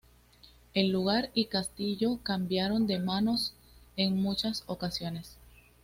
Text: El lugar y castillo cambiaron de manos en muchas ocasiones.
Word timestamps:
El 0.73 0.89
lugar 0.89 1.29
y 1.35 1.45
castillo 1.45 2.17
cambiaron 2.23 2.87
de 2.87 2.97
manos 2.97 3.53
en 3.97 4.19
muchas 4.19 4.63
ocasiones. 4.65 5.37